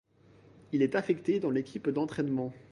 Il 0.71 0.81
est 0.81 0.95
affecté 0.95 1.39
dans 1.39 1.51
l'équipe 1.51 1.87
d'entrainement. 1.87 2.51